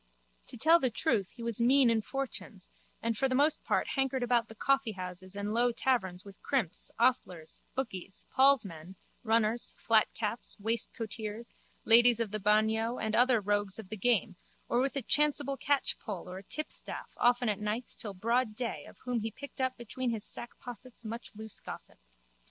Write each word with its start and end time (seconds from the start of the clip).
To 0.47 0.57
tell 0.57 0.79
the 0.79 0.89
truth 0.89 1.29
he 1.29 1.43
was 1.43 1.61
mean 1.61 1.91
in 1.91 2.01
fortunes 2.01 2.71
and 3.03 3.15
for 3.15 3.29
the 3.29 3.35
most 3.35 3.63
part 3.63 3.89
hankered 3.89 4.23
about 4.23 4.47
the 4.47 4.55
coffeehouses 4.55 5.35
and 5.35 5.53
low 5.53 5.71
taverns 5.71 6.25
with 6.25 6.41
crimps, 6.41 6.89
ostlers, 6.99 7.61
bookies, 7.75 8.25
Paul's 8.31 8.65
men, 8.65 8.95
runners, 9.23 9.75
flatcaps, 9.77 10.55
waistcoateers, 10.59 11.51
ladies 11.85 12.19
of 12.19 12.31
the 12.31 12.39
bagnio 12.39 12.97
and 12.97 13.15
other 13.15 13.39
rogues 13.39 13.77
of 13.77 13.89
the 13.89 13.95
game 13.95 14.37
or 14.67 14.79
with 14.81 14.95
a 14.95 15.03
chanceable 15.03 15.57
catchpole 15.59 16.27
or 16.27 16.39
a 16.39 16.43
tipstaff 16.49 17.13
often 17.15 17.47
at 17.47 17.59
nights 17.59 17.95
till 17.95 18.15
broad 18.15 18.55
day 18.55 18.85
of 18.85 18.97
whom 19.05 19.19
he 19.19 19.29
picked 19.29 19.61
up 19.61 19.77
between 19.77 20.09
his 20.09 20.25
sackpossets 20.25 21.05
much 21.05 21.35
loose 21.35 21.59
gossip. 21.59 21.99